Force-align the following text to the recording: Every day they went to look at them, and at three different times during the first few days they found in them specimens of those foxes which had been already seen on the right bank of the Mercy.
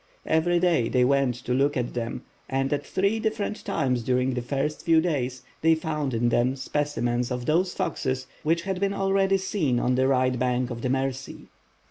Every 0.25 0.59
day 0.59 0.89
they 0.89 1.05
went 1.05 1.35
to 1.45 1.53
look 1.53 1.77
at 1.77 1.93
them, 1.93 2.23
and 2.49 2.73
at 2.73 2.83
three 2.83 3.19
different 3.19 3.63
times 3.63 4.01
during 4.01 4.33
the 4.33 4.41
first 4.41 4.83
few 4.83 4.99
days 4.99 5.43
they 5.61 5.75
found 5.75 6.15
in 6.15 6.29
them 6.29 6.55
specimens 6.55 7.29
of 7.29 7.45
those 7.45 7.75
foxes 7.75 8.25
which 8.41 8.63
had 8.63 8.79
been 8.79 8.93
already 8.95 9.37
seen 9.37 9.79
on 9.79 9.93
the 9.93 10.07
right 10.07 10.39
bank 10.39 10.71
of 10.71 10.81
the 10.81 10.89
Mercy. 10.89 11.49